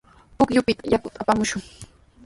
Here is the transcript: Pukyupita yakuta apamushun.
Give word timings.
Pukyupita 0.37 0.83
yakuta 0.93 1.17
apamushun. 1.21 1.61